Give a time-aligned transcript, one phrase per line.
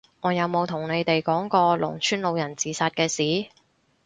[0.21, 3.51] 我有冇同你哋講過農村老人自殺嘅事？